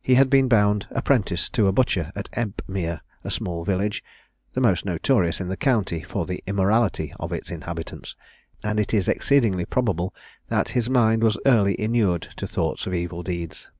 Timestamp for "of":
7.20-7.30, 12.88-12.92